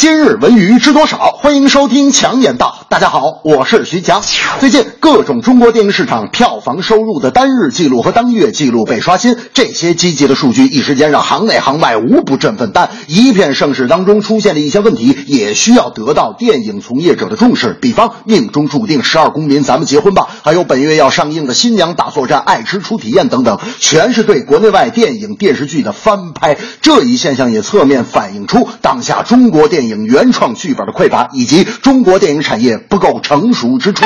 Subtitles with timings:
[0.00, 1.18] 今日文娱知多少？
[1.32, 2.86] 欢迎收听强言道。
[2.88, 4.22] 大家好，我是徐强。
[4.58, 12.70] 最近各种中国电影市场票房收入的单日记录和当月记录被刷新，这些积极的数据一时间让行内行外无不振奋。
[12.72, 17.76] 但一片盛世当中出现的一些问题，也需要得到电影从业者的重视。
[17.78, 26.56] 比方命中注定、十二公民、咱们结婚吧，还有本月要上映的新娘大作战、爱吃初体验等等，全是对国内外电影电视剧的翻拍。
[26.80, 29.89] 这一现象也侧面反映出当下中国电影。
[29.96, 34.04] 原创剧本的匮乏，以及中国电影产业不够成熟之处。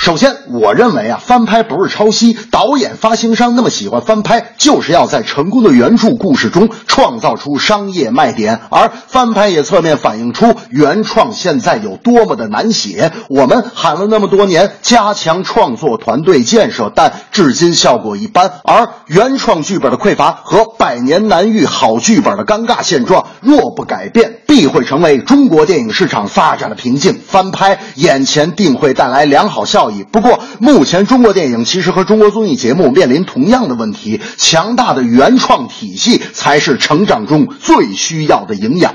[0.00, 2.32] 首先，我认为啊，翻拍不是抄袭。
[2.50, 8.62] 导演、发行商那么喜欢翻拍，就是要在成功的原著故事中创造出商业卖点。
[8.70, 13.12] 而翻拍也侧面反映出原创现在有多么的难写。
[13.28, 18.50] 我们喊了那么多年加强创作团队建设，但至今效果一般。
[18.64, 27.20] 而原创剧本的匮乏和百年难遇好剧本的尴尬现状，若不改变，必会成为中国电影市场发展的瓶颈。
[27.22, 38.94] 翻拍眼前定会带来良好效不过，目前中国电影其实和中国综艺节目面临同样的问题：强大的原创体系才是成长中最需要的营养。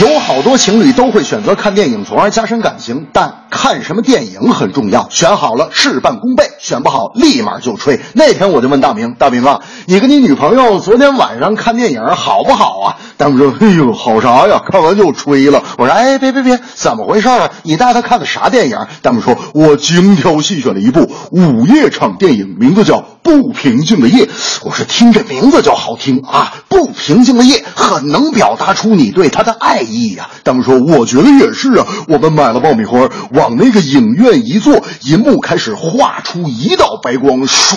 [0.00, 3.06] 有好多情侣都会选择看电影，从而加深感情。
[3.12, 8.00] 但看什么电影很重要，选好了事半功倍，选不好立马就吹。
[8.14, 14.62] 那天我就问大明：“大明啊，你跟你女朋友昨天晚上看电影好不好啊？”大明说：“哎呦，好啥呀？
[14.66, 17.50] 看完就吹了。”我说：“哎，别别别，怎么回事啊？
[17.62, 24.24] 你带她看的啥电影？”大明说：“我精挑细选了一部午夜场电影，名字叫《不平静的夜》。”
[24.64, 31.86] 我说：“听这名字就好听啊，《不平静的夜》很能表达出你对他的爱。”意呀，他们说，我觉得也是啊。
[32.08, 37.76] 我们买了爆米花，往那个影院一坐，银幕开始画出一道白光，唰！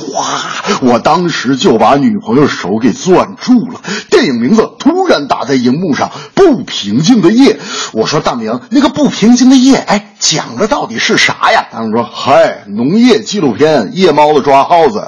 [0.81, 3.81] 我当时就把女朋友手给攥住了。
[4.09, 7.53] 电影名字突然打在荧幕上，《不平静的夜》。
[7.94, 11.68] 我说大明，那个不平静的夜，哎，讲的到底是啥呀？
[11.72, 15.08] 他们说，嗨，农业纪录片，夜猫子抓耗子。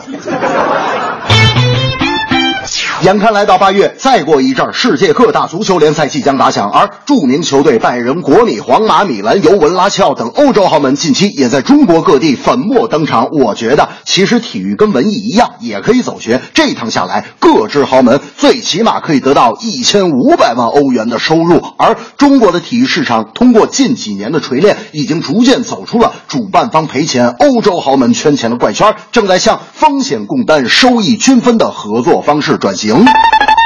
[3.03, 13.29] 眼看来到八月，再过一阵，世界各大足球联赛即将打响，而著名球队拜仁、国米、皇马、米兰、尤文、拉齐奥等欧洲豪门近期也在中国各地粉墨登场。
[13.31, 16.41] 我觉得，其实体育跟文艺一样，也可以走学。
[16.55, 21.61] 这趟下来，各支豪门最起码可以得到一千五百万欧元的收入。
[21.77, 32.87] 而中国的体育市场，通过近几年的锤炼，已经逐渐走出了主办方赔钱、欧洲豪门圈钱的怪圈，正在向风险共担、收益均分的合作方式转型。
[32.97, 33.05] 行。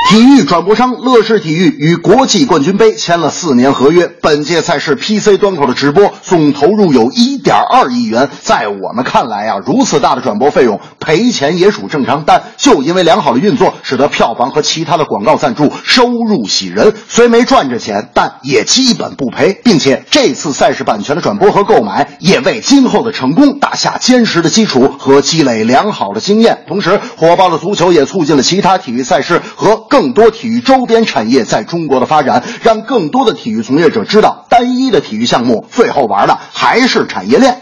[0.10, 8.30] 体育转播商乐视体育与国际冠军杯签了四年合约，本届赛事 PC 端口的直播总投入有一点二亿元。
[8.42, 12.24] 在我们看来啊，如此大的转播费用赔钱也属正常。
[12.26, 19.60] 但就因为良好的运作，使得票房和其他的广告赞助收入喜人，虽没赚着钱，但也基本不赔。
[19.64, 26.64] 并且这次赛事版权的转播和购买，也为今后的成功打下坚实的基础和积累良好的经验。
[26.68, 30.12] 同时，火爆的足球也促进了其他体育赛事和更。
[30.12, 37.62] 多体育周边产业在中国的发展，让更多的体育从业者知道，单一的体育项目最后玩的还是产业链。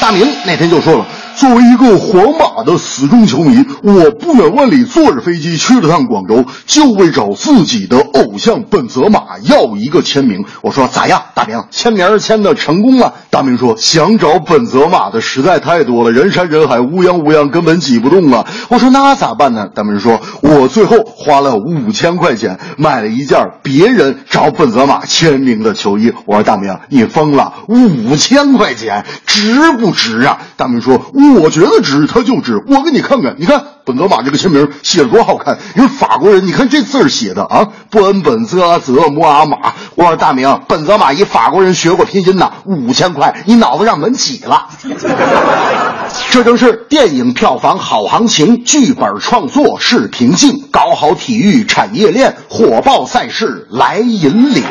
[0.00, 1.06] 大明那天就说了。
[1.36, 10.46] 作为一个皇马的死忠球迷，我不远万里坐着飞机去了趟广州，就为找自己的偶像本泽马要一个签名。
[10.62, 13.12] 我说咋样，大明签名签的成功了？
[13.28, 18.46] 大明说想找本泽马的实在太多了，人山人海，乌泱乌泱，根本挤不动啊。
[18.70, 19.68] 我说那咋办呢？
[19.74, 26.14] 大明说，我最后花了五千块钱买了一件别人找本泽马签名的球衣。
[26.24, 27.52] 我说大明，你疯了？
[27.68, 30.38] 五千块钱值不值啊？
[30.56, 30.98] 大明说。
[31.34, 32.62] 我觉得值，他就值。
[32.68, 35.58] 我给你看看，你看本泽马这个签名写的多好看。
[35.76, 39.74] 因为法国人，你看这字写的啊，不恩本泽泽摩阿马。
[39.94, 44.68] 我说大明，本泽马一法国人学过拼音呢，五千块，你脑子让门挤了。
[46.30, 54.64] 这正是电影票房好行情，剧本创作是瓶颈，搞好体育产业链，火爆赛事来引领。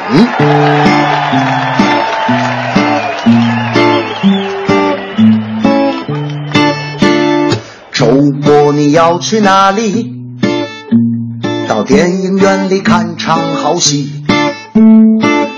[8.95, 10.13] 要去哪里？
[11.67, 14.23] 到电影院里看场好戏，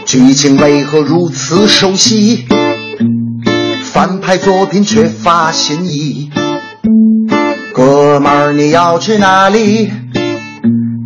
[0.07, 2.48] 剧情为何如此熟悉？
[3.84, 6.31] 翻拍作品缺乏新意。
[7.75, 9.92] 哥们儿你要去哪里？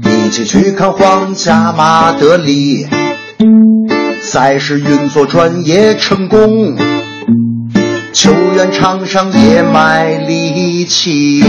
[0.06, 2.88] 一起去看皇家马德里。
[4.22, 6.77] 赛事运作专业成功，
[8.13, 11.44] 球员场上也卖力气。